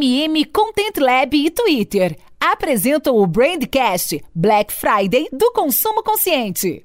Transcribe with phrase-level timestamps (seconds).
[0.00, 6.82] MM Content Lab e Twitter apresentam o Brandcast Black Friday do Consumo Consciente.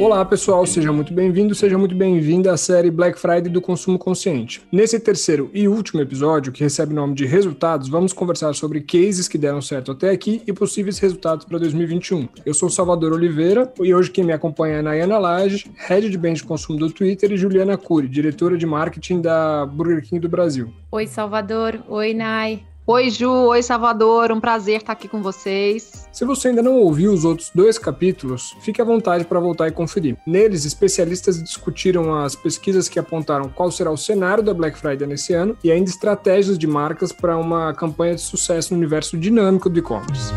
[0.00, 4.62] Olá pessoal, seja muito bem-vindo, seja muito bem-vinda à série Black Friday do Consumo Consciente.
[4.70, 9.26] Nesse terceiro e último episódio, que recebe o nome de Resultados, vamos conversar sobre cases
[9.26, 12.28] que deram certo até aqui e possíveis resultados para 2021.
[12.46, 16.38] Eu sou Salvador Oliveira e hoje quem me acompanha é Nayana Lage, Head de Bens
[16.38, 20.72] de Consumo do Twitter, e Juliana Cury, diretora de marketing da Burger King do Brasil.
[20.92, 22.67] Oi Salvador, oi Nay.
[22.90, 23.30] Oi, Ju.
[23.30, 24.32] Oi, Salvador.
[24.32, 26.08] Um prazer estar aqui com vocês.
[26.10, 29.70] Se você ainda não ouviu os outros dois capítulos, fique à vontade para voltar e
[29.70, 30.16] conferir.
[30.26, 35.34] Neles, especialistas discutiram as pesquisas que apontaram qual será o cenário da Black Friday nesse
[35.34, 39.78] ano e ainda estratégias de marcas para uma campanha de sucesso no universo dinâmico do
[39.78, 40.32] e-commerce.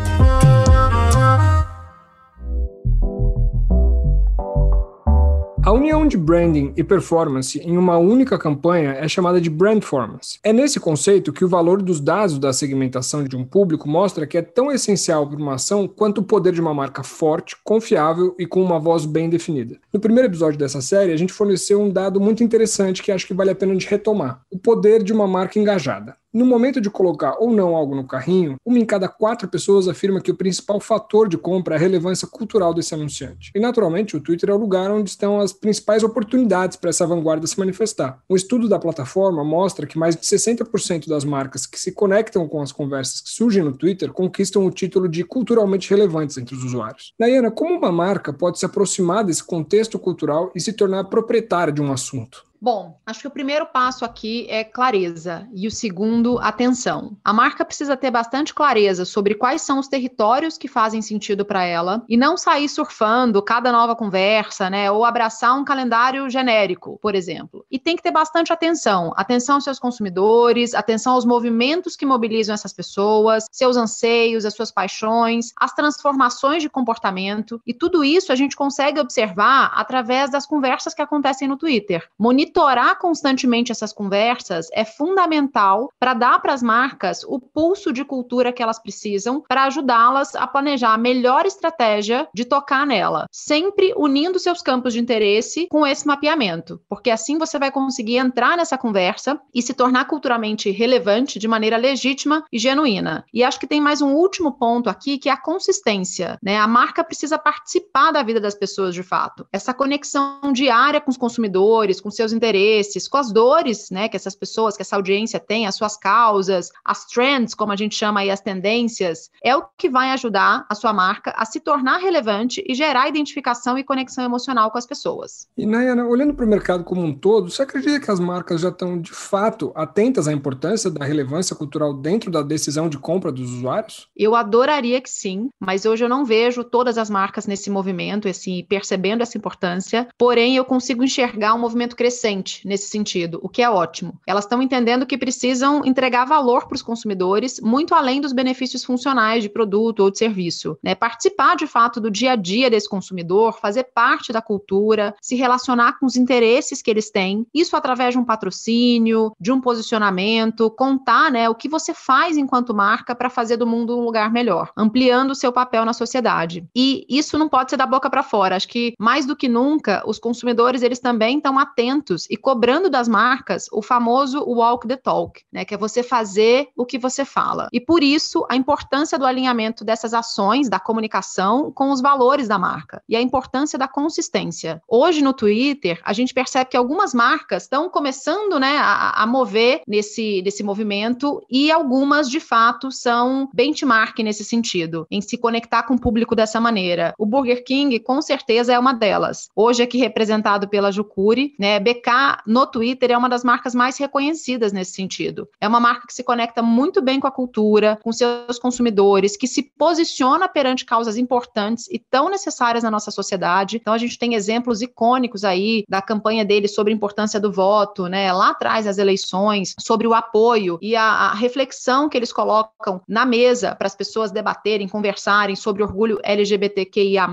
[5.64, 10.40] A união de branding e performance em uma única campanha é chamada de brandformance.
[10.42, 14.36] É nesse conceito que o valor dos dados da segmentação de um público mostra que
[14.36, 18.44] é tão essencial para uma ação quanto o poder de uma marca forte, confiável e
[18.44, 19.78] com uma voz bem definida.
[19.92, 23.34] No primeiro episódio dessa série, a gente forneceu um dado muito interessante que acho que
[23.34, 26.16] vale a pena de retomar: o poder de uma marca engajada.
[26.32, 30.18] No momento de colocar ou não algo no carrinho, uma em cada quatro pessoas afirma
[30.18, 33.50] que o principal fator de compra é a relevância cultural desse anunciante.
[33.54, 37.46] E, naturalmente, o Twitter é o lugar onde estão as principais oportunidades para essa vanguarda
[37.46, 38.18] se manifestar.
[38.30, 42.62] Um estudo da plataforma mostra que mais de 60% das marcas que se conectam com
[42.62, 47.12] as conversas que surgem no Twitter conquistam o título de culturalmente relevantes entre os usuários.
[47.20, 51.82] Nayana, como uma marca pode se aproximar desse contexto cultural e se tornar proprietária de
[51.82, 52.50] um assunto?
[52.64, 57.16] Bom, acho que o primeiro passo aqui é clareza e o segundo, atenção.
[57.24, 61.64] A marca precisa ter bastante clareza sobre quais são os territórios que fazem sentido para
[61.64, 67.16] ela e não sair surfando cada nova conversa, né, ou abraçar um calendário genérico, por
[67.16, 67.66] exemplo.
[67.68, 72.54] E tem que ter bastante atenção, atenção aos seus consumidores, atenção aos movimentos que mobilizam
[72.54, 78.36] essas pessoas, seus anseios, as suas paixões, as transformações de comportamento e tudo isso a
[78.36, 82.08] gente consegue observar através das conversas que acontecem no Twitter.
[82.16, 88.04] Monitor monitorar constantemente essas conversas é fundamental para dar para as marcas o pulso de
[88.04, 93.94] cultura que elas precisam para ajudá-las a planejar a melhor estratégia de tocar nela, sempre
[93.96, 98.76] unindo seus campos de interesse com esse mapeamento, porque assim você vai conseguir entrar nessa
[98.76, 103.24] conversa e se tornar culturalmente relevante de maneira legítima e genuína.
[103.32, 106.58] E acho que tem mais um último ponto aqui que é a consistência, né?
[106.58, 109.46] A marca precisa participar da vida das pessoas de fato.
[109.50, 114.34] Essa conexão diária com os consumidores, com seus interesses, com as dores, né, que essas
[114.34, 118.30] pessoas, que essa audiência tem, as suas causas, as trends, como a gente chama aí,
[118.30, 122.74] as tendências, é o que vai ajudar a sua marca a se tornar relevante e
[122.74, 125.46] gerar identificação e conexão emocional com as pessoas.
[125.56, 128.70] E Nayana, olhando para o mercado como um todo, você acredita que as marcas já
[128.70, 133.52] estão de fato atentas à importância da relevância cultural dentro da decisão de compra dos
[133.52, 134.08] usuários?
[134.16, 138.64] Eu adoraria que sim, mas hoje eu não vejo todas as marcas nesse movimento, esse
[138.64, 140.08] percebendo essa importância.
[140.18, 142.31] Porém, eu consigo enxergar um movimento crescente
[142.64, 144.20] nesse sentido, o que é ótimo.
[144.26, 149.42] Elas estão entendendo que precisam entregar valor para os consumidores, muito além dos benefícios funcionais
[149.42, 150.78] de produto ou de serviço.
[150.82, 150.94] Né?
[150.94, 155.98] Participar de fato do dia a dia desse consumidor, fazer parte da cultura, se relacionar
[155.98, 161.30] com os interesses que eles têm, isso através de um patrocínio, de um posicionamento, contar
[161.30, 165.30] né, o que você faz enquanto marca para fazer do mundo um lugar melhor, ampliando
[165.30, 166.66] o seu papel na sociedade.
[166.74, 168.56] E isso não pode ser da boca para fora.
[168.56, 173.08] Acho que mais do que nunca, os consumidores eles também estão atentos e cobrando das
[173.08, 177.68] marcas o famoso walk the talk, né, que é você fazer o que você fala.
[177.72, 182.58] E por isso a importância do alinhamento dessas ações da comunicação com os valores da
[182.58, 184.82] marca e a importância da consistência.
[184.88, 189.82] Hoje no Twitter, a gente percebe que algumas marcas estão começando, né, a, a mover
[189.86, 195.94] nesse, nesse movimento e algumas de fato são benchmark nesse sentido, em se conectar com
[195.94, 197.14] o público dessa maneira.
[197.18, 199.48] O Burger King com certeza é uma delas.
[199.54, 204.72] Hoje aqui representado pela Jucuri, né, BK no Twitter é uma das marcas mais reconhecidas
[204.72, 205.48] nesse sentido.
[205.60, 209.46] É uma marca que se conecta muito bem com a cultura, com seus consumidores, que
[209.46, 213.76] se posiciona perante causas importantes e tão necessárias na nossa sociedade.
[213.76, 218.06] Então a gente tem exemplos icônicos aí da campanha dele sobre a importância do voto,
[218.06, 218.32] né?
[218.32, 223.24] Lá atrás das eleições, sobre o apoio e a, a reflexão que eles colocam na
[223.24, 227.28] mesa para as pessoas debaterem, conversarem sobre orgulho LGBTQIA+,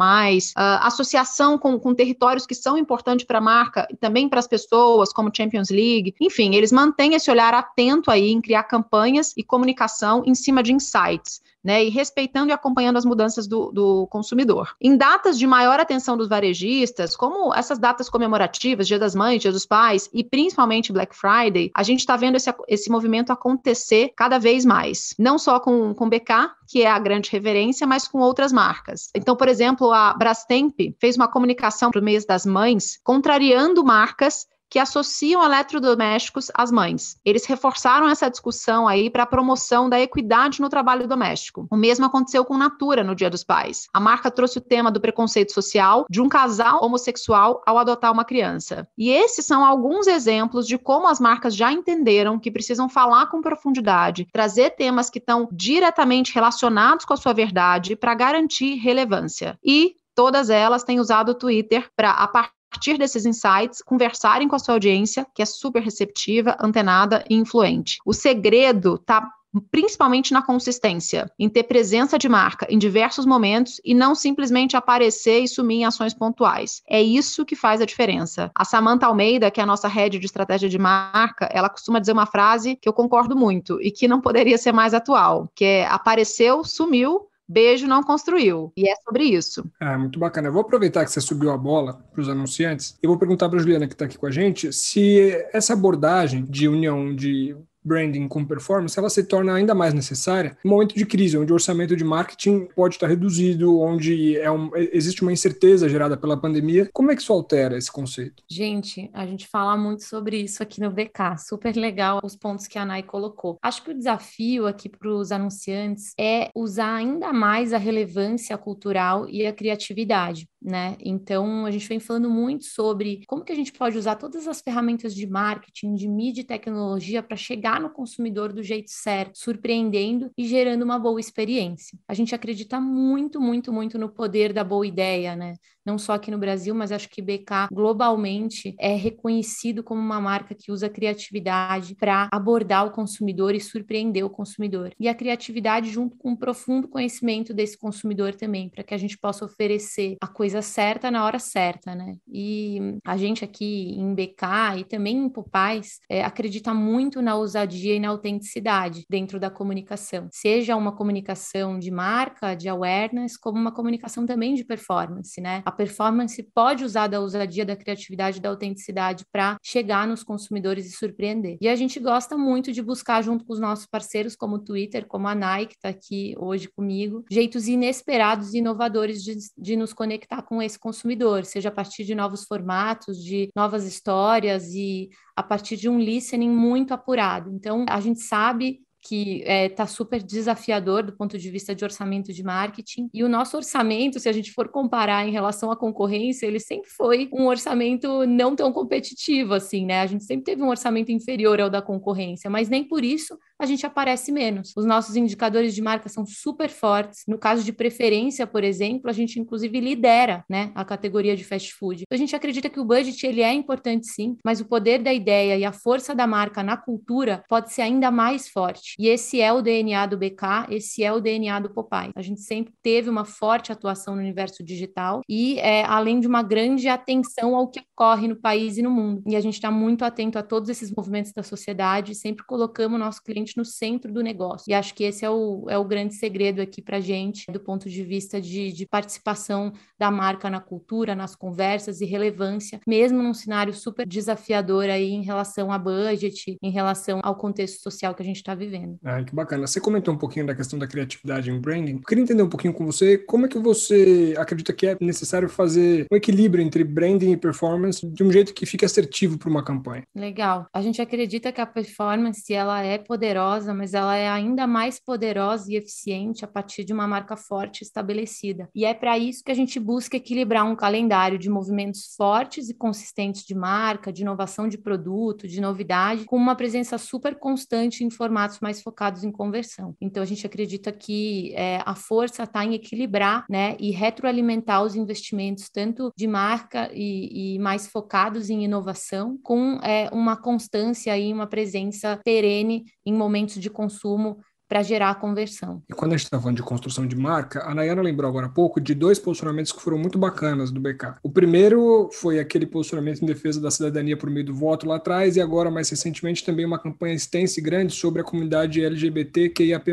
[0.55, 4.47] a associação com, com territórios que são importantes para a marca e também para as
[4.47, 6.15] pessoas pessoas, como Champions League.
[6.19, 10.73] Enfim, eles mantêm esse olhar atento aí em criar campanhas e comunicação em cima de
[10.73, 11.83] insights, né?
[11.83, 14.75] E respeitando e acompanhando as mudanças do, do consumidor.
[14.81, 19.51] Em datas de maior atenção dos varejistas, como essas datas comemorativas, Dia das Mães, Dia
[19.51, 24.37] dos Pais e principalmente Black Friday, a gente está vendo esse, esse movimento acontecer cada
[24.37, 25.13] vez mais.
[25.17, 29.09] Não só com, com BK, que é a grande reverência, mas com outras marcas.
[29.15, 34.47] Então, por exemplo, a Brastemp fez uma comunicação para o mês das mães, contrariando marcas
[34.69, 37.17] que associam eletrodomésticos às mães.
[37.25, 41.67] Eles reforçaram essa discussão aí para a promoção da equidade no trabalho doméstico.
[41.71, 43.87] O mesmo aconteceu com Natura no Dia dos Pais.
[43.93, 48.25] A marca trouxe o tema do preconceito social de um casal homossexual ao adotar uma
[48.25, 48.87] criança.
[48.97, 53.41] E esses são alguns exemplos de como as marcas já entenderam que precisam falar com
[53.41, 59.57] profundidade, trazer temas que estão diretamente relacionados com a sua verdade para garantir relevância.
[59.63, 64.55] E todas elas têm usado o Twitter para, a partir partir desses insights, conversarem com
[64.55, 67.97] a sua audiência, que é super receptiva, antenada e influente.
[68.05, 69.27] O segredo está
[69.71, 75.39] principalmente na consistência, em ter presença de marca em diversos momentos e não simplesmente aparecer
[75.39, 76.83] e sumir em ações pontuais.
[76.87, 78.51] É isso que faz a diferença.
[78.53, 82.11] A Samantha Almeida, que é a nossa head de estratégia de marca, ela costuma dizer
[82.11, 85.87] uma frase que eu concordo muito e que não poderia ser mais atual, que é
[85.87, 88.71] apareceu, sumiu, Beijo não construiu.
[88.77, 89.65] E é sobre isso.
[89.81, 90.47] É, muito bacana.
[90.47, 93.57] Eu vou aproveitar que você subiu a bola para os anunciantes e vou perguntar para
[93.57, 98.27] a Juliana, que está aqui com a gente, se essa abordagem de união de branding
[98.27, 101.95] com performance, ela se torna ainda mais necessária no momento de crise, onde o orçamento
[101.95, 106.89] de marketing pode estar reduzido, onde é um, existe uma incerteza gerada pela pandemia.
[106.93, 108.43] Como é que isso altera esse conceito?
[108.49, 112.77] Gente, a gente fala muito sobre isso aqui no BK, super legal os pontos que
[112.77, 113.57] a Nai colocou.
[113.61, 119.27] Acho que o desafio aqui para os anunciantes é usar ainda mais a relevância cultural
[119.29, 120.97] e a criatividade né?
[120.99, 124.61] Então, a gente vem falando muito sobre como que a gente pode usar todas as
[124.61, 130.31] ferramentas de marketing, de mídia e tecnologia para chegar no consumidor do jeito certo, surpreendendo
[130.37, 131.97] e gerando uma boa experiência.
[132.07, 135.53] A gente acredita muito, muito, muito no poder da boa ideia, né?
[135.89, 140.53] Não só aqui no Brasil, mas acho que BK globalmente é reconhecido como uma marca
[140.53, 144.91] que usa criatividade para abordar o consumidor e surpreender o consumidor.
[144.99, 149.17] E a criatividade junto com um profundo conhecimento desse consumidor também, para que a gente
[149.17, 152.17] possa oferecer a coisa certa na hora certa, né?
[152.31, 157.95] E a gente aqui em BK e também em Pupais é, acredita muito na ousadia
[157.95, 163.73] e na autenticidade dentro da comunicação, seja uma comunicação de marca, de awareness, como uma
[163.73, 165.63] comunicação também de performance, né?
[165.65, 170.91] A performance pode usar da ousadia, da criatividade, da autenticidade para chegar nos consumidores e
[170.91, 171.57] surpreender.
[171.61, 175.07] E a gente gosta muito de buscar junto com os nossos parceiros, como o Twitter,
[175.07, 179.93] como a Nike, que está aqui hoje comigo, jeitos inesperados e inovadores de, de nos
[179.93, 185.41] conectar com esse consumidor, seja a partir de novos formatos, de novas histórias e a
[185.41, 187.49] partir de um listening muito apurado.
[187.53, 191.83] Então, a gente sabe que está é, tá super desafiador do ponto de vista de
[191.83, 193.09] orçamento de marketing.
[193.13, 196.89] E o nosso orçamento, se a gente for comparar em relação à concorrência, ele sempre
[196.89, 200.01] foi um orçamento não tão competitivo assim, né?
[200.01, 203.65] A gente sempre teve um orçamento inferior ao da concorrência, mas nem por isso a
[203.65, 204.71] gente aparece menos.
[204.75, 207.23] Os nossos indicadores de marca são super fortes.
[207.27, 211.73] No caso de preferência, por exemplo, a gente inclusive lidera, né, a categoria de fast
[211.73, 212.03] food.
[212.09, 215.57] A gente acredita que o budget ele é importante sim, mas o poder da ideia
[215.57, 218.95] e a força da marca na cultura pode ser ainda mais forte.
[218.97, 222.11] E esse é o DNA do BK, esse é o DNA do Popeye.
[222.15, 226.41] A gente sempre teve uma forte atuação no universo digital e é, além de uma
[226.41, 229.21] grande atenção ao que ocorre no país e no mundo.
[229.27, 232.99] E a gente está muito atento a todos esses movimentos da sociedade, sempre colocamos o
[232.99, 234.65] nosso cliente no centro do negócio.
[234.69, 237.89] E acho que esse é o, é o grande segredo aqui para gente, do ponto
[237.89, 243.33] de vista de, de participação da marca na cultura, nas conversas e relevância, mesmo num
[243.33, 248.25] cenário super desafiador aí em relação a budget, em relação ao contexto social que a
[248.25, 248.97] gente está vivendo.
[249.03, 249.67] Ah, que bacana.
[249.67, 251.95] Você comentou um pouquinho da questão da criatividade em branding.
[251.95, 255.49] Eu queria entender um pouquinho com você como é que você acredita que é necessário
[255.49, 259.63] fazer um equilíbrio entre branding e performance de um jeito que fique assertivo para uma
[259.63, 260.03] campanha.
[260.15, 260.67] Legal.
[260.73, 264.99] A gente acredita que a performance ela é poderosa poderosa, mas ela é ainda mais
[264.99, 268.69] poderosa e eficiente a partir de uma marca forte estabelecida.
[268.75, 272.73] E é para isso que a gente busca equilibrar um calendário de movimentos fortes e
[272.73, 278.09] consistentes de marca, de inovação de produto, de novidade, com uma presença super constante em
[278.09, 279.95] formatos mais focados em conversão.
[280.01, 284.95] Então a gente acredita que é, a força está em equilibrar, né, e retroalimentar os
[284.95, 291.31] investimentos tanto de marca e, e mais focados em inovação, com é, uma constância e
[291.31, 294.39] uma presença perene em momentos de consumo
[294.69, 295.81] para gerar a conversão.
[295.89, 298.49] E quando a gente está falando de construção de marca, a Nayana lembrou agora há
[298.49, 301.15] pouco de dois posicionamentos que foram muito bacanas do BK.
[301.23, 305.35] O primeiro foi aquele posicionamento em defesa da cidadania por meio do voto lá atrás,
[305.35, 309.89] e agora, mais recentemente, também uma campanha extensa e grande sobre a comunidade LGBTQIAP+.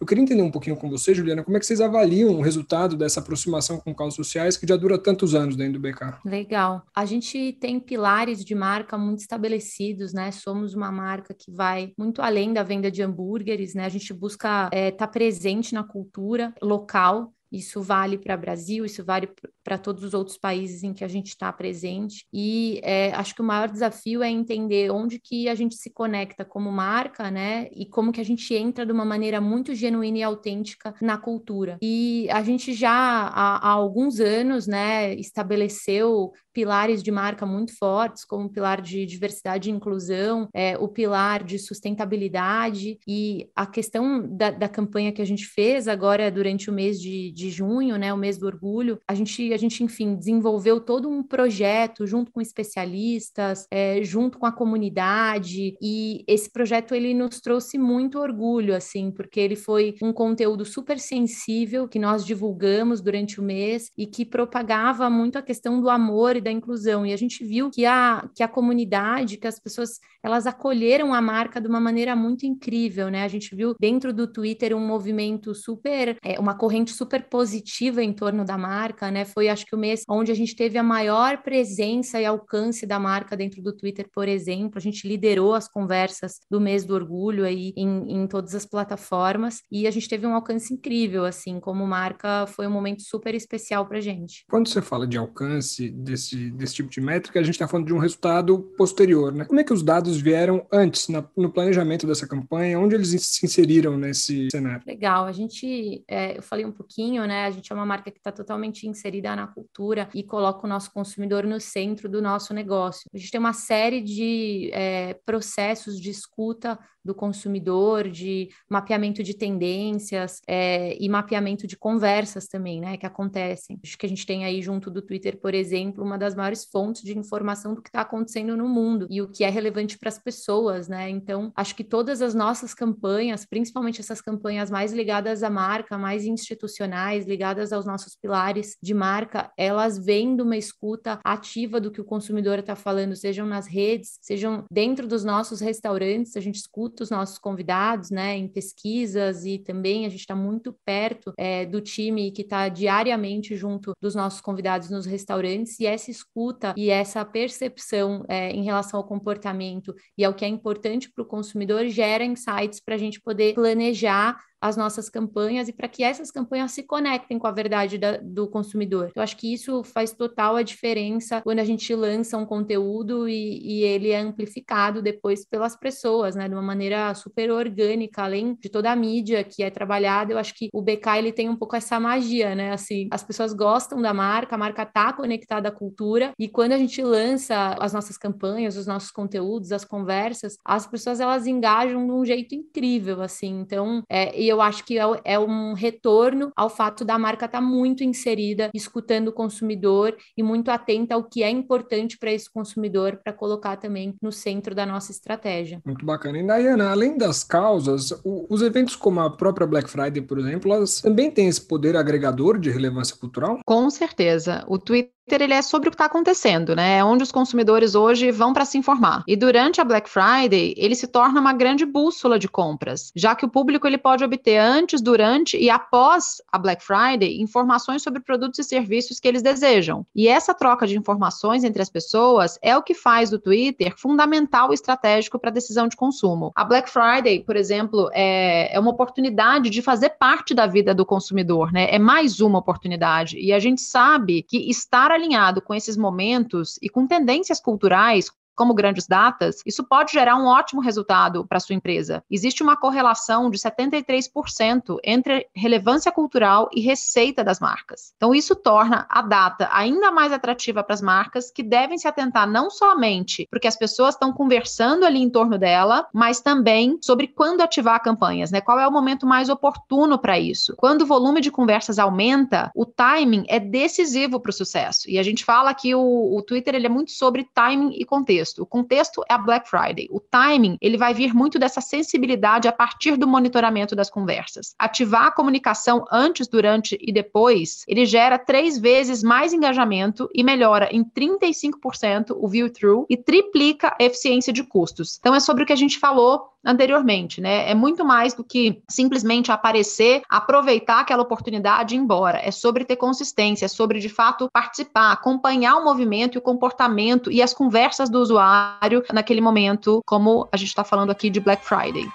[0.00, 2.96] Eu queria entender um pouquinho com você, Juliana, como é que vocês avaliam o resultado
[2.96, 6.18] dessa aproximação com causas sociais que já dura tantos anos dentro do BK?
[6.24, 6.82] Legal.
[6.94, 10.30] A gente tem pilares de marca muito estabelecidos, né?
[10.30, 13.84] Somos uma marca que vai muito além da venda de hambúrgueres, né?
[13.84, 19.04] A gente busca estar é, tá presente na cultura local isso vale para Brasil, isso
[19.04, 19.28] vale
[19.62, 22.26] para todos os outros países em que a gente está presente.
[22.32, 26.44] E é, acho que o maior desafio é entender onde que a gente se conecta
[26.44, 27.68] como marca, né?
[27.72, 31.78] E como que a gente entra de uma maneira muito genuína e autêntica na cultura.
[31.82, 38.24] E a gente já há, há alguns anos, né, estabeleceu pilares de marca muito fortes,
[38.24, 44.26] como o pilar de diversidade e inclusão, é, o pilar de sustentabilidade e a questão
[44.36, 48.12] da, da campanha que a gente fez agora durante o mês de, de junho, né,
[48.12, 52.40] o mês do orgulho, a gente, a gente enfim, desenvolveu todo um projeto junto com
[52.40, 59.10] especialistas, é, junto com a comunidade e esse projeto ele nos trouxe muito orgulho, assim,
[59.10, 64.24] porque ele foi um conteúdo super sensível que nós divulgamos durante o mês e que
[64.24, 67.04] propagava muito a questão do amor da inclusão.
[67.06, 71.20] E a gente viu que a, que a comunidade, que as pessoas, elas acolheram a
[71.20, 73.24] marca de uma maneira muito incrível, né?
[73.24, 78.12] A gente viu dentro do Twitter um movimento super, é, uma corrente super positiva em
[78.12, 79.24] torno da marca, né?
[79.24, 82.98] Foi, acho que o mês onde a gente teve a maior presença e alcance da
[82.98, 84.76] marca dentro do Twitter, por exemplo.
[84.76, 89.60] A gente liderou as conversas do mês do orgulho aí em, em todas as plataformas
[89.70, 93.86] e a gente teve um alcance incrível, assim, como marca, foi um momento super especial
[93.86, 94.44] para gente.
[94.48, 97.86] Quando você fala de alcance desse desse, desse tipo de métrica, a gente está falando
[97.86, 99.44] de um resultado posterior, né?
[99.44, 102.78] Como é que os dados vieram antes, na, no planejamento dessa campanha?
[102.78, 104.82] Onde eles se inseriram nesse cenário?
[104.86, 107.46] Legal, a gente, é, eu falei um pouquinho, né?
[107.46, 110.92] A gente é uma marca que está totalmente inserida na cultura e coloca o nosso
[110.92, 113.08] consumidor no centro do nosso negócio.
[113.12, 119.34] A gente tem uma série de é, processos de escuta do consumidor, de mapeamento de
[119.34, 123.78] tendências é, e mapeamento de conversas também, né, que acontecem.
[123.82, 127.02] Acho que a gente tem aí junto do Twitter, por exemplo, uma das maiores fontes
[127.02, 130.18] de informação do que está acontecendo no mundo e o que é relevante para as
[130.18, 131.08] pessoas, né?
[131.08, 136.24] Então, acho que todas as nossas campanhas, principalmente essas campanhas mais ligadas à marca, mais
[136.24, 142.00] institucionais, ligadas aos nossos pilares de marca, elas vêm de uma escuta ativa do que
[142.00, 146.91] o consumidor está falando, sejam nas redes, sejam dentro dos nossos restaurantes, a gente escuta
[147.00, 151.80] os nossos convidados, né, em pesquisas e também a gente está muito perto é, do
[151.80, 157.24] time que está diariamente junto dos nossos convidados nos restaurantes e essa escuta e essa
[157.24, 162.24] percepção é, em relação ao comportamento e ao que é importante para o consumidor gera
[162.24, 166.84] insights para a gente poder planejar as nossas campanhas e para que essas campanhas se
[166.84, 169.10] conectem com a verdade da, do consumidor.
[169.14, 173.80] Eu acho que isso faz total a diferença quando a gente lança um conteúdo e,
[173.80, 178.68] e ele é amplificado depois pelas pessoas, né, de uma maneira super orgânica, além de
[178.68, 180.32] toda a mídia que é trabalhada.
[180.32, 182.72] Eu acho que o BK ele tem um pouco essa magia, né?
[182.72, 186.78] Assim, as pessoas gostam da marca, a marca tá conectada à cultura e quando a
[186.78, 192.12] gente lança as nossas campanhas, os nossos conteúdos, as conversas, as pessoas elas engajam de
[192.12, 193.60] um jeito incrível, assim.
[193.60, 197.58] Então, é, e eu acho que é, é um retorno ao fato da marca estar
[197.58, 202.50] tá muito inserida, escutando o consumidor e muito atenta ao que é importante para esse
[202.50, 205.80] consumidor, para colocar também no centro da nossa estratégia.
[205.84, 206.38] Muito bacana.
[206.38, 211.00] E, Dayana, além das causas, os eventos como a própria Black Friday, por exemplo, elas
[211.00, 213.58] também têm esse poder agregador de relevância cultural?
[213.64, 214.64] Com certeza.
[214.68, 216.98] O Twitter ele é sobre o que está acontecendo, né?
[216.98, 219.22] É onde os consumidores hoje vão para se informar.
[219.26, 223.44] E durante a Black Friday, ele se torna uma grande bússola de compras, já que
[223.44, 228.58] o público ele pode obter antes, durante e após a Black Friday informações sobre produtos
[228.58, 230.04] e serviços que eles desejam.
[230.14, 234.70] E essa troca de informações entre as pessoas é o que faz do Twitter fundamental
[234.70, 236.52] e estratégico para a decisão de consumo.
[236.54, 241.06] A Black Friday, por exemplo, é, é uma oportunidade de fazer parte da vida do
[241.06, 241.88] consumidor, né?
[241.90, 243.38] É mais uma oportunidade.
[243.38, 248.74] E a gente sabe que estar alinhado com esses momentos e com tendências culturais, como
[248.74, 252.22] grandes datas, isso pode gerar um ótimo resultado para sua empresa.
[252.30, 258.12] Existe uma correlação de 73% entre relevância cultural e receita das marcas.
[258.16, 262.48] Então, isso torna a data ainda mais atrativa para as marcas que devem se atentar
[262.48, 267.60] não somente porque as pessoas estão conversando ali em torno dela, mas também sobre quando
[267.60, 268.60] ativar campanhas, né?
[268.60, 270.74] Qual é o momento mais oportuno para isso?
[270.76, 275.08] Quando o volume de conversas aumenta, o timing é decisivo para o sucesso.
[275.08, 278.51] E a gente fala que o, o Twitter ele é muito sobre timing e contexto.
[278.52, 278.62] Contexto.
[278.62, 280.08] O contexto é a Black Friday.
[280.10, 284.74] O timing, ele vai vir muito dessa sensibilidade a partir do monitoramento das conversas.
[284.78, 290.88] Ativar a comunicação antes, durante e depois, ele gera três vezes mais engajamento e melhora
[290.92, 295.18] em 35% o view-through e triplica a eficiência de custos.
[295.18, 297.70] Então, é sobre o que a gente falou anteriormente, né?
[297.70, 302.40] É muito mais do que simplesmente aparecer, aproveitar aquela oportunidade e ir embora.
[302.42, 307.30] É sobre ter consistência, é sobre de fato participar, acompanhar o movimento e o comportamento
[307.30, 311.64] e as conversas do usuário naquele momento, como a gente está falando aqui de Black
[311.64, 312.06] Friday.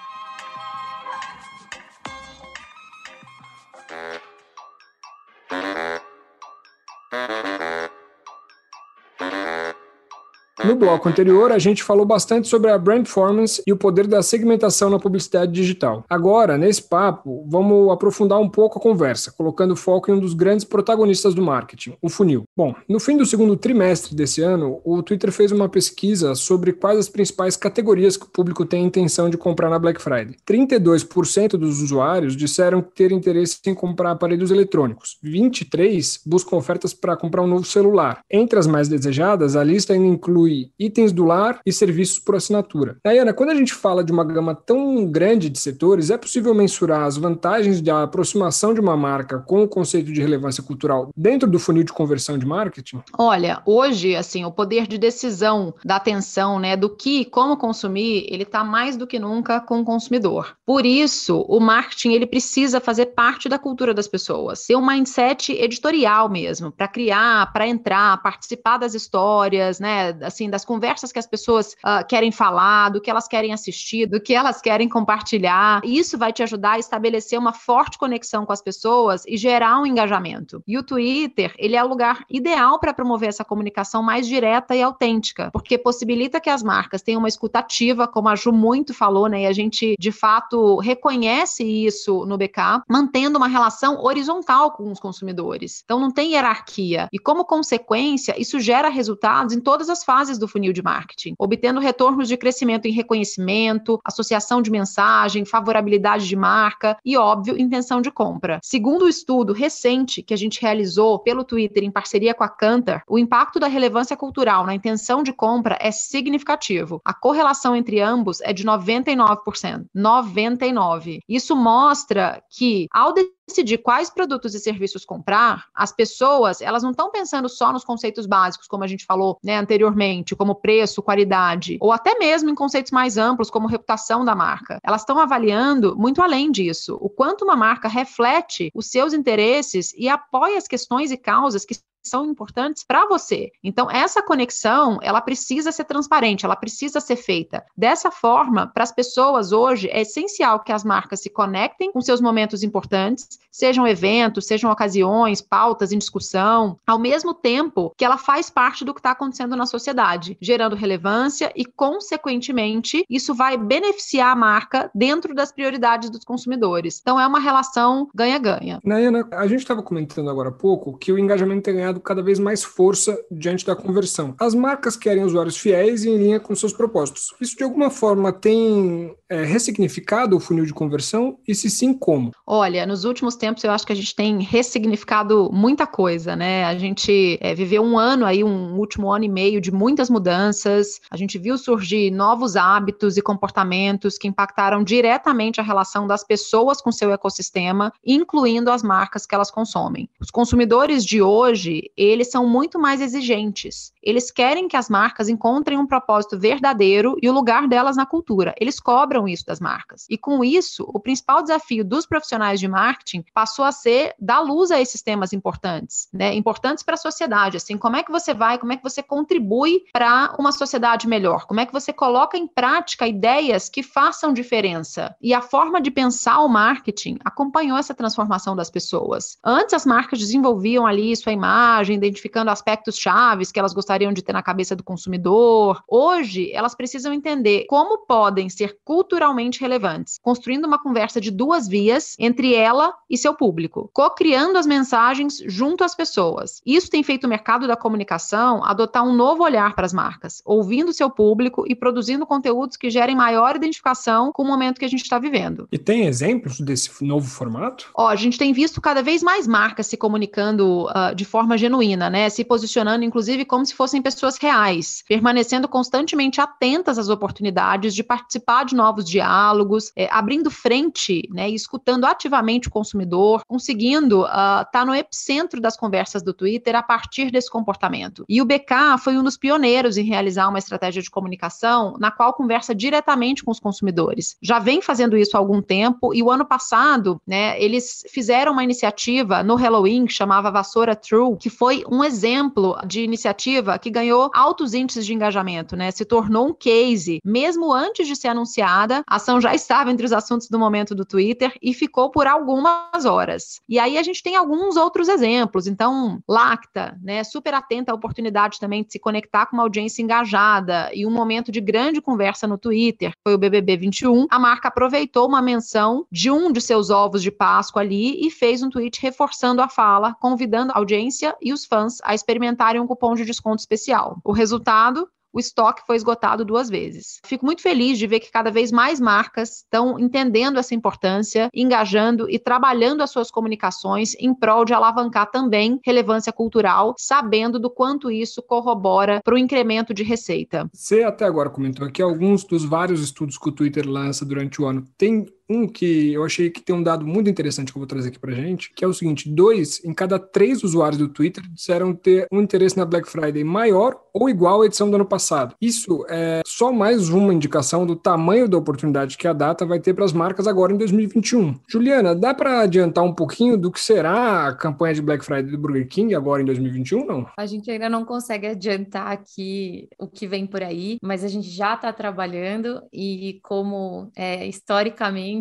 [10.64, 14.22] No bloco anterior, a gente falou bastante sobre a brand performance e o poder da
[14.22, 16.04] segmentação na publicidade digital.
[16.08, 20.64] Agora, nesse papo, vamos aprofundar um pouco a conversa, colocando foco em um dos grandes
[20.64, 22.42] protagonistas do marketing, o funil.
[22.56, 26.98] Bom, no fim do segundo trimestre desse ano, o Twitter fez uma pesquisa sobre quais
[26.98, 30.34] as principais categorias que o público tem intenção de comprar na Black Friday.
[30.46, 35.18] 32% dos usuários disseram ter interesse em comprar aparelhos eletrônicos.
[35.22, 38.22] 23 buscam ofertas para comprar um novo celular.
[38.28, 42.34] Entre as mais desejadas, a lista ainda inclui inclui itens do lar e serviços por
[42.34, 42.96] assinatura.
[43.04, 47.04] Ana, quando a gente fala de uma gama tão grande de setores, é possível mensurar
[47.04, 51.58] as vantagens da aproximação de uma marca com o conceito de relevância cultural dentro do
[51.58, 53.02] funil de conversão de marketing?
[53.16, 58.44] Olha, hoje, assim, o poder de decisão da atenção, né, do que como consumir, ele
[58.44, 60.56] está mais do que nunca com o consumidor.
[60.64, 65.52] Por isso, o marketing ele precisa fazer parte da cultura das pessoas, ter um mindset
[65.52, 71.26] editorial mesmo, para criar, para entrar, participar das histórias, né, assim, das conversas que as
[71.26, 75.80] pessoas uh, querem falar, do que elas querem assistir, do que elas querem compartilhar.
[75.82, 79.86] Isso vai te ajudar a estabelecer uma forte conexão com as pessoas e gerar um
[79.86, 80.62] engajamento.
[80.66, 84.82] E o Twitter, ele é o lugar ideal para promover essa comunicação mais direta e
[84.82, 89.42] autêntica, porque possibilita que as marcas tenham uma escutativa, como a Ju muito falou, né?
[89.42, 95.00] E a gente, de fato, reconhece isso no BK, mantendo uma relação horizontal com os
[95.00, 95.80] consumidores.
[95.84, 97.08] Então, não tem hierarquia.
[97.12, 101.34] E, como consequência, isso gera resultados em todas as fases fases do funil de marketing,
[101.38, 108.02] obtendo retornos de crescimento em reconhecimento, associação de mensagem, favorabilidade de marca e, óbvio, intenção
[108.02, 108.60] de compra.
[108.62, 113.02] Segundo o estudo recente que a gente realizou pelo Twitter em parceria com a Kantar,
[113.08, 117.00] o impacto da relevância cultural na intenção de compra é significativo.
[117.04, 119.86] A correlação entre ambos é de 99%.
[119.96, 121.20] 99%.
[121.28, 123.14] Isso mostra que, ao
[123.48, 128.26] decidir quais produtos e serviços comprar, as pessoas, elas não estão pensando só nos conceitos
[128.26, 132.92] básicos, como a gente falou né, anteriormente, como preço, qualidade, ou até mesmo em conceitos
[132.92, 134.78] mais amplos, como reputação da marca.
[134.84, 140.08] Elas estão avaliando muito além disso, o quanto uma marca reflete os seus interesses e
[140.08, 141.74] apoia as questões e causas que
[142.08, 143.50] são importantes para você.
[143.62, 147.64] Então, essa conexão, ela precisa ser transparente, ela precisa ser feita.
[147.76, 152.20] Dessa forma, para as pessoas hoje, é essencial que as marcas se conectem com seus
[152.20, 158.50] momentos importantes, sejam eventos, sejam ocasiões, pautas em discussão, ao mesmo tempo que ela faz
[158.50, 164.36] parte do que está acontecendo na sociedade, gerando relevância e, consequentemente, isso vai beneficiar a
[164.36, 166.98] marca dentro das prioridades dos consumidores.
[167.00, 168.80] Então, é uma relação ganha-ganha.
[168.84, 172.38] Nayana, a gente estava comentando agora há pouco que o engajamento tem ganhado cada vez
[172.38, 174.34] mais força diante da conversão.
[174.38, 177.34] As marcas querem usuários fiéis e em linha com seus propósitos.
[177.40, 181.38] Isso, de alguma forma, tem é, ressignificado o funil de conversão?
[181.46, 182.32] E se sim, como?
[182.46, 186.64] Olha, nos últimos tempos eu acho que a gente tem ressignificado muita coisa, né?
[186.64, 191.00] A gente é, viveu um ano aí, um último ano e meio de muitas mudanças.
[191.10, 196.80] A gente viu surgir novos hábitos e comportamentos que impactaram diretamente a relação das pessoas
[196.80, 200.08] com seu ecossistema, incluindo as marcas que elas consomem.
[200.20, 203.92] Os consumidores de hoje, eles são muito mais exigentes.
[204.02, 208.54] Eles querem que as marcas encontrem um propósito verdadeiro e o lugar delas na cultura.
[208.60, 210.06] Eles cobram isso das marcas.
[210.08, 214.70] E com isso, o principal desafio dos profissionais de marketing passou a ser dar luz
[214.70, 216.34] a esses temas importantes, né?
[216.34, 219.82] Importantes para a sociedade, assim, como é que você vai, como é que você contribui
[219.92, 221.46] para uma sociedade melhor?
[221.46, 225.14] Como é que você coloca em prática ideias que façam diferença?
[225.20, 229.38] E a forma de pensar o marketing acompanhou essa transformação das pessoas.
[229.44, 231.58] Antes as marcas desenvolviam ali sua imagem,
[231.94, 235.82] identificando aspectos chaves que elas gostariam de ter na cabeça do consumidor.
[235.88, 242.16] Hoje, elas precisam entender como podem ser culturalmente relevantes, construindo uma conversa de duas vias
[242.18, 246.60] entre ela e seu público, co-criando as mensagens junto às pessoas.
[246.64, 250.92] Isso tem feito o mercado da comunicação adotar um novo olhar para as marcas, ouvindo
[250.92, 255.02] seu público e produzindo conteúdos que gerem maior identificação com o momento que a gente
[255.02, 255.68] está vivendo.
[255.70, 257.90] E tem exemplos desse novo formato?
[257.94, 262.08] Ó, a gente tem visto cada vez mais marcas se comunicando uh, de forma genuína,
[262.08, 262.28] né?
[262.28, 268.64] Se posicionando, inclusive, como se fossem pessoas reais, permanecendo constantemente atentas às oportunidades de participar
[268.64, 271.50] de novos diálogos, é, abrindo frente, né?
[271.50, 276.74] E escutando ativamente o consumidor, conseguindo estar uh, tá no epicentro das conversas do Twitter
[276.76, 278.24] a partir desse comportamento.
[278.28, 282.32] E o BK foi um dos pioneiros em realizar uma estratégia de comunicação na qual
[282.32, 284.36] conversa diretamente com os consumidores.
[284.40, 288.64] Já vem fazendo isso há algum tempo e o ano passado, né, eles fizeram uma
[288.64, 294.30] iniciativa no Halloween que chamava Vassoura True, que foi um exemplo de iniciativa que ganhou
[294.34, 295.90] altos índices de engajamento, né?
[295.90, 297.20] Se tornou um case.
[297.24, 301.04] Mesmo antes de ser anunciada, a ação já estava entre os assuntos do momento do
[301.04, 303.60] Twitter e ficou por algumas horas.
[303.68, 305.66] E aí a gente tem alguns outros exemplos.
[305.66, 310.90] Então, Lacta, né, super atenta à oportunidade também de se conectar com uma audiência engajada
[310.94, 314.26] e um momento de grande conversa no Twitter, foi o BBB 21.
[314.30, 318.62] A marca aproveitou uma menção de um de seus ovos de Páscoa ali e fez
[318.62, 323.14] um tweet reforçando a fala, convidando a audiência e os fãs a experimentarem um cupom
[323.14, 324.20] de desconto especial.
[324.24, 327.20] O resultado o estoque foi esgotado duas vezes.
[327.24, 332.28] Fico muito feliz de ver que cada vez mais marcas estão entendendo essa importância, engajando
[332.30, 338.10] e trabalhando as suas comunicações em prol de alavancar também relevância cultural, sabendo do quanto
[338.10, 340.68] isso corrobora para o incremento de receita.
[340.72, 344.66] Você até agora comentou aqui alguns dos vários estudos que o Twitter lança durante o
[344.66, 344.84] ano.
[344.96, 348.08] Tem um que eu achei que tem um dado muito interessante que eu vou trazer
[348.08, 351.94] aqui pra gente, que é o seguinte: dois em cada três usuários do Twitter disseram
[351.94, 355.54] ter um interesse na Black Friday maior ou igual à edição do ano passado.
[355.60, 359.94] Isso é só mais uma indicação do tamanho da oportunidade que a data vai ter
[359.94, 361.54] para as marcas agora em 2021.
[361.68, 365.58] Juliana, dá para adiantar um pouquinho do que será a campanha de Black Friday do
[365.58, 367.26] Burger King agora em 2021, não?
[367.38, 371.48] A gente ainda não consegue adiantar aqui o que vem por aí, mas a gente
[371.48, 375.37] já está trabalhando e como é, historicamente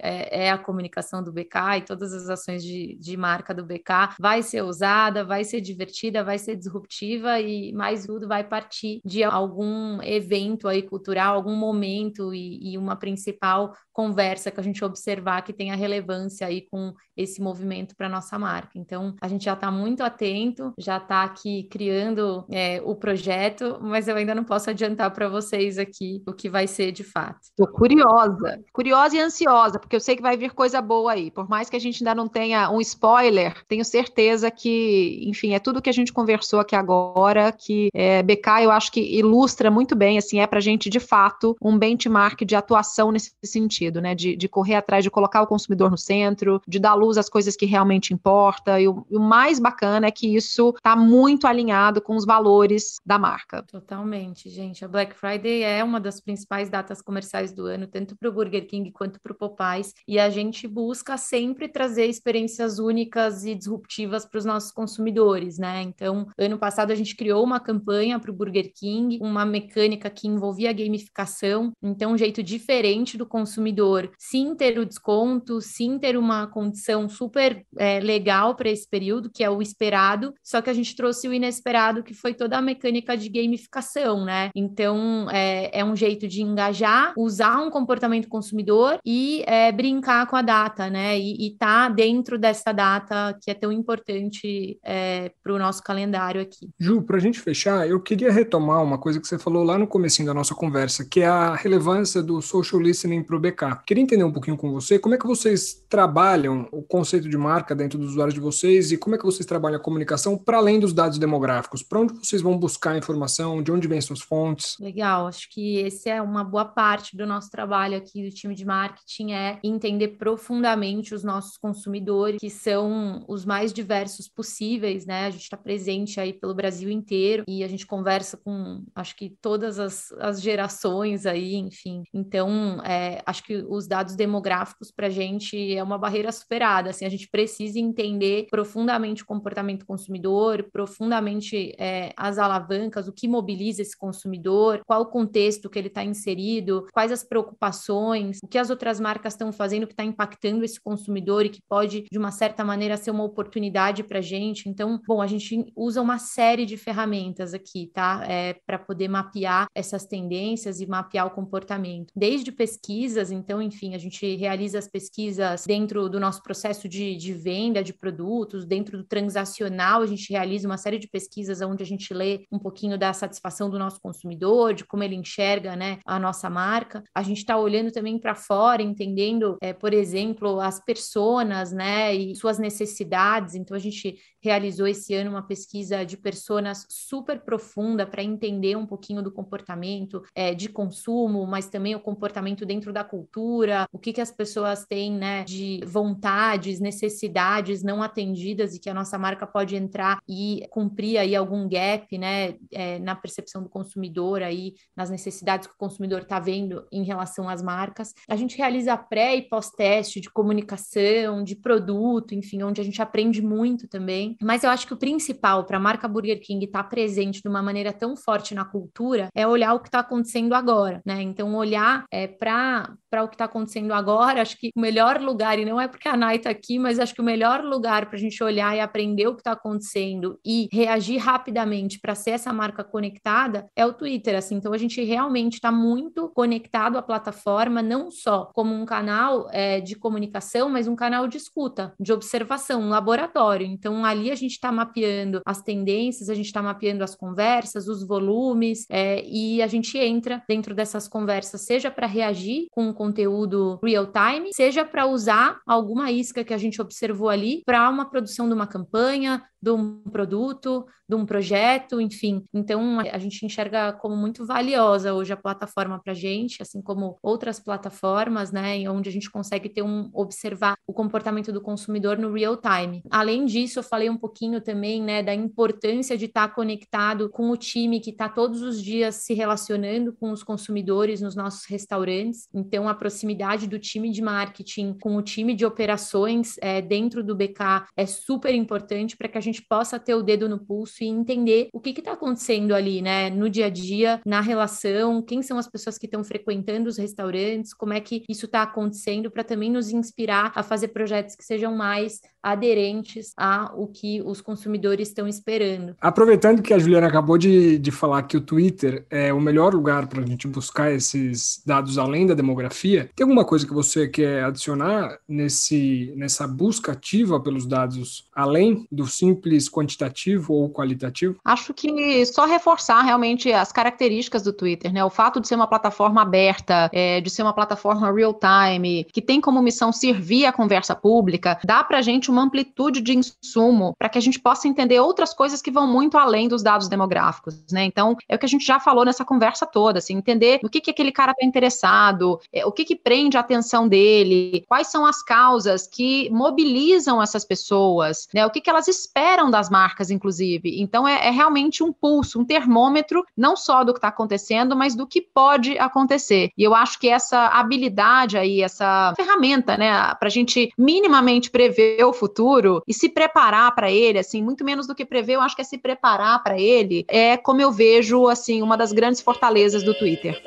[0.00, 4.14] é, é, a comunicação do BK e todas as ações de, de marca do BK
[4.18, 9.22] vai ser usada, vai ser divertida, vai ser disruptiva e mais tudo vai partir de
[9.22, 15.42] algum evento aí cultural, algum momento e, e uma principal conversa que a gente observar
[15.42, 18.78] que tenha relevância aí com esse movimento para nossa marca.
[18.78, 24.06] Então, a gente já está muito atento, já está aqui criando é, o projeto, mas
[24.06, 27.40] eu ainda não posso adiantar para vocês aqui o que vai ser de fato.
[27.42, 29.37] Estou curiosa, curiosa e ansiosa,
[29.78, 31.30] porque eu sei que vai vir coisa boa aí.
[31.30, 35.58] Por mais que a gente ainda não tenha um spoiler, tenho certeza que, enfim, é
[35.58, 39.94] tudo que a gente conversou aqui agora, que é, BK eu acho que ilustra muito
[39.94, 44.14] bem, assim, é para a gente de fato um benchmark de atuação nesse sentido, né?
[44.14, 47.56] De, de correr atrás, de colocar o consumidor no centro, de dar luz as coisas
[47.56, 48.78] que realmente importam.
[48.78, 53.00] E o, e o mais bacana é que isso está muito alinhado com os valores
[53.04, 53.62] da marca.
[53.62, 54.84] Totalmente, gente.
[54.84, 58.66] A Black Friday é uma das principais datas comerciais do ano, tanto para o Burger
[58.66, 59.94] King quanto para o Popeyes.
[60.06, 65.82] E a gente busca sempre trazer experiências únicas e disruptivas para os nossos consumidores, né?
[65.82, 70.28] Então, ano passado a gente criou uma campanha para o Burger King, uma mecânica que
[70.28, 76.46] envolvia gamificação, então um jeito diferente do consumidor sim ter o desconto, sim ter uma
[76.46, 80.94] condição super é, legal para esse período, que é o esperado, só que a gente
[80.96, 84.50] trouxe o inesperado, que foi toda a mecânica de gamificação, né?
[84.54, 90.36] Então, é, é um jeito de engajar, usar um comportamento consumidor e é, brincar com
[90.36, 91.18] a data, né?
[91.18, 96.40] E, estar tá dentro dessa data que é tão importante é, para o nosso calendário
[96.40, 96.70] aqui.
[96.78, 99.86] Ju, para a gente fechar, eu queria retomar uma coisa que você falou lá no
[99.86, 103.82] comecinho da nossa conversa, que é a relevância do social listening para o BK.
[103.86, 107.74] Queria entender um pouquinho com você como é que vocês trabalham o conceito de marca
[107.74, 110.78] dentro dos usuários de vocês e como é que vocês trabalham a comunicação para além
[110.78, 111.82] dos dados demográficos?
[111.82, 113.62] Para onde vocês vão buscar informação?
[113.62, 114.76] De onde vêm suas fontes?
[114.80, 118.64] Legal, acho que esse é uma boa parte do nosso trabalho aqui do time de
[118.64, 125.26] marketing é entender profundamente os nossos consumidores, que são os mais diversos possíveis, né?
[125.26, 129.36] A gente está presente aí pelo Brasil inteiro e a gente conversa com, acho que
[129.40, 132.02] todas as, as gerações aí, enfim.
[132.12, 137.04] Então, é, acho que os dados demográficos para a gente é uma barreira superada assim,
[137.04, 143.82] a gente precisa entender profundamente o comportamento consumidor, profundamente é, as alavancas, o que mobiliza
[143.82, 148.70] esse consumidor, qual o contexto que ele está inserido, quais as preocupações, o que as
[148.70, 152.30] outras outras marcas estão fazendo que está impactando esse consumidor e que pode, de uma
[152.30, 154.68] certa maneira, ser uma oportunidade para a gente.
[154.68, 158.24] Então, bom, a gente usa uma série de ferramentas aqui, tá?
[158.26, 162.12] É, para poder mapear essas tendências e mapear o comportamento.
[162.16, 167.34] Desde pesquisas, então, enfim, a gente realiza as pesquisas dentro do nosso processo de, de
[167.34, 171.86] venda de produtos, dentro do transacional, a gente realiza uma série de pesquisas onde a
[171.86, 176.18] gente lê um pouquinho da satisfação do nosso consumidor, de como ele enxerga né, a
[176.18, 177.02] nossa marca.
[177.14, 182.34] A gente está olhando também para fora, entendendo, é, por exemplo, as personas né, e
[182.34, 183.54] suas necessidades.
[183.54, 188.86] Então, a gente realizou esse ano uma pesquisa de personas super profunda para entender um
[188.86, 194.12] pouquinho do comportamento é, de consumo, mas também o comportamento dentro da cultura, o que,
[194.12, 199.46] que as pessoas têm né, de vontades, necessidades não atendidas e que a nossa marca
[199.46, 205.10] pode entrar e cumprir aí algum gap né, é, na percepção do consumidor, aí, nas
[205.10, 208.14] necessidades que o consumidor está vendo em relação às marcas.
[208.28, 213.40] A gente realiza pré e pós-teste de comunicação, de produto, enfim, onde a gente aprende
[213.40, 214.36] muito também.
[214.42, 217.48] Mas eu acho que o principal para a marca Burger King estar tá presente de
[217.48, 221.22] uma maneira tão forte na cultura é olhar o que está acontecendo agora, né?
[221.22, 225.64] Então, olhar é, para o que está acontecendo agora, acho que o melhor lugar, e
[225.64, 228.20] não é porque a Nai está aqui, mas acho que o melhor lugar para a
[228.20, 232.84] gente olhar e aprender o que está acontecendo e reagir rapidamente para ser essa marca
[232.84, 234.56] conectada é o Twitter, assim.
[234.56, 239.80] Então, a gente realmente está muito conectado à plataforma, não só como um canal é,
[239.80, 243.66] de comunicação, mas um canal de escuta, de observação, um laboratório.
[243.66, 248.06] Então, ali a gente está mapeando as tendências, a gente está mapeando as conversas, os
[248.06, 254.08] volumes, é, e a gente entra dentro dessas conversas, seja para reagir com conteúdo real
[254.08, 258.54] time, seja para usar alguma isca que a gente observou ali para uma produção de
[258.54, 262.44] uma campanha, de um produto, de um projeto, enfim.
[262.54, 267.18] Então, a gente enxerga como muito valiosa hoje a plataforma para a gente, assim como
[267.22, 272.32] outras plataformas, né, onde a gente consegue ter um observar o comportamento do consumidor no
[272.32, 273.02] real time.
[273.10, 277.50] Além disso, eu falei um pouquinho também, né, da importância de estar tá conectado com
[277.50, 282.48] o time que está todos os dias se relacionando com os consumidores nos nossos restaurantes.
[282.54, 287.34] Então, a proximidade do time de marketing com o time de operações é, dentro do
[287.34, 291.06] BK é super importante para que a gente possa ter o dedo no pulso e
[291.06, 295.58] entender o que está acontecendo ali, né, no dia a dia, na relação, quem são
[295.58, 299.70] as pessoas que estão frequentando os restaurantes, como é que isso está acontecendo, para também
[299.70, 305.26] nos inspirar a fazer projetos que sejam mais aderentes a o que os consumidores estão
[305.26, 305.94] esperando.
[306.00, 310.06] Aproveitando que a Juliana acabou de, de falar que o Twitter é o melhor lugar
[310.06, 314.44] para a gente buscar esses dados além da demografia, tem alguma coisa que você quer
[314.44, 321.36] adicionar nesse, nessa busca ativa pelos dados além do simples quantitativo ou qualitativo?
[321.44, 325.04] Acho que só reforçar realmente as características do Twitter, né?
[325.04, 329.22] O fato de ser uma plataforma aberta, é, de ser uma plataforma real time, que
[329.22, 333.94] tem como missão servir a conversa pública, dá para a gente uma amplitude de insumo
[333.98, 337.64] para que a gente possa entender outras coisas que vão muito além dos dados demográficos,
[337.72, 337.84] né?
[337.84, 340.80] Então, é o que a gente já falou nessa conversa toda, assim, entender o que,
[340.80, 345.06] que aquele cara está interessado, é, o que, que prende a atenção dele, quais são
[345.06, 348.44] as causas que mobilizam essas pessoas, né?
[348.46, 350.80] O que, que elas esperam das marcas, inclusive.
[350.80, 354.94] Então, é, é realmente um pulso, um termômetro, não só do que está acontecendo, mas
[354.94, 356.50] do que pode acontecer.
[356.56, 362.04] E eu acho que essa habilidade aí, essa ferramenta, né, para a gente minimamente prever
[362.04, 365.56] o futuro e se preparar para ele, assim, muito menos do que prever, eu acho
[365.56, 369.82] que é se preparar para ele, é como eu vejo, assim, uma das grandes fortalezas
[369.82, 370.40] do Twitter.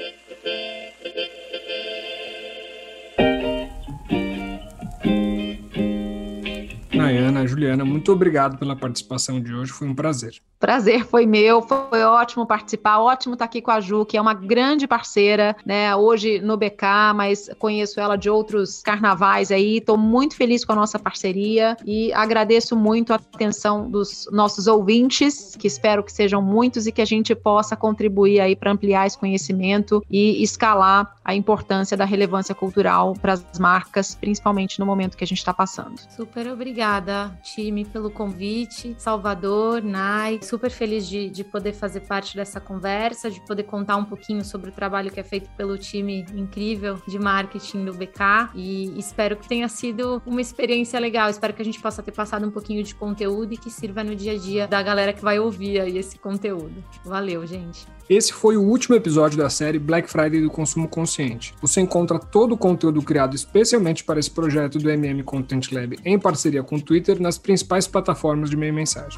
[7.48, 10.42] Juliana, muito obrigado pela participação de hoje, foi um prazer.
[10.62, 14.36] Prazer foi meu, foi ótimo participar, ótimo estar aqui com a Ju, que é uma
[14.36, 20.36] grande parceira, né, hoje no BK, mas conheço ela de outros carnavais aí, estou muito
[20.36, 26.04] feliz com a nossa parceria e agradeço muito a atenção dos nossos ouvintes, que espero
[26.04, 30.44] que sejam muitos e que a gente possa contribuir aí para ampliar esse conhecimento e
[30.44, 35.40] escalar a importância da relevância cultural para as marcas, principalmente no momento que a gente
[35.40, 36.00] está passando.
[36.16, 42.60] Super obrigada, time, pelo convite, Salvador, Nai, super feliz de, de poder fazer parte dessa
[42.60, 47.02] conversa, de poder contar um pouquinho sobre o trabalho que é feito pelo time incrível
[47.08, 51.30] de marketing do BK e espero que tenha sido uma experiência legal.
[51.30, 54.14] Espero que a gente possa ter passado um pouquinho de conteúdo e que sirva no
[54.14, 56.84] dia a dia da galera que vai ouvir aí esse conteúdo.
[57.06, 57.88] Valeu, gente.
[58.10, 61.54] Esse foi o último episódio da série Black Friday do Consumo Consciente.
[61.62, 66.20] Você encontra todo o conteúdo criado especialmente para esse projeto do MM Content Lab em
[66.20, 69.18] parceria com o Twitter nas principais plataformas de meio mensagem.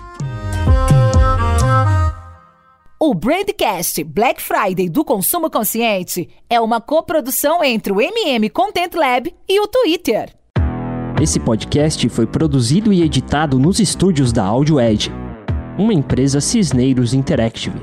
[3.06, 9.30] O Brandcast Black Friday do Consumo Consciente é uma coprodução entre o MM Content Lab
[9.46, 10.34] e o Twitter.
[11.22, 15.12] Esse podcast foi produzido e editado nos estúdios da Audio Edge,
[15.78, 17.78] uma empresa Cisneiros Interactive.